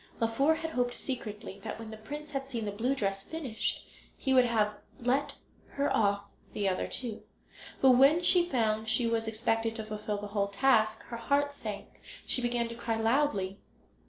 Laufer 0.19 0.55
had 0.55 0.71
hoped 0.71 0.95
secretly 0.95 1.59
that 1.63 1.77
when 1.77 1.91
the 1.91 1.95
prince 1.97 2.31
had 2.31 2.47
seen 2.49 2.65
the 2.65 2.71
blue 2.71 2.95
dress 2.95 3.21
finished 3.23 3.85
he 4.17 4.33
would 4.33 4.45
have 4.45 4.73
let 4.99 5.35
her 5.73 5.95
off 5.95 6.23
the 6.53 6.67
other 6.67 6.87
two; 6.87 7.21
but 7.81 7.91
when 7.91 8.19
she 8.19 8.49
found 8.49 8.89
she 8.89 9.05
was 9.05 9.27
expected 9.27 9.75
to 9.75 9.85
fulfil 9.85 10.17
the 10.17 10.29
whole 10.29 10.47
task, 10.47 11.03
her 11.03 11.17
heart 11.17 11.53
sank 11.53 11.85
and 11.93 12.01
she 12.25 12.41
began 12.41 12.67
to 12.67 12.73
cry 12.73 12.95
loudly. 12.95 13.59